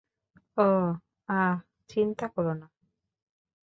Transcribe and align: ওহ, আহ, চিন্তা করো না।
ওহ, 0.57 0.89
আহ, 1.29 1.55
চিন্তা 1.89 2.25
করো 2.27 2.53
না। 2.53 2.67